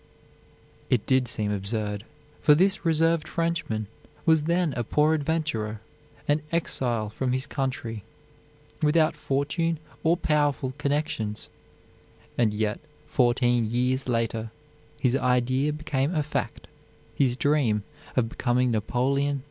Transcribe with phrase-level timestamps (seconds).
[0.89, 2.05] It did seem absurd,
[2.41, 3.85] for this reserved Frenchman
[4.25, 5.79] was then a poor adventurer,
[6.27, 8.01] an exile from his country,
[8.81, 11.49] without fortune or powerful connections,
[12.35, 14.49] and yet, fourteen years later,
[14.97, 16.65] his idea became a fact,
[17.13, 17.83] his dream
[18.15, 19.39] of becoming Napoleon III.